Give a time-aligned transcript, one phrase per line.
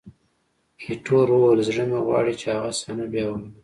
[0.83, 3.51] ایټور وویل: زړه مې غواړي چې هغه صحنه بیا ووینم.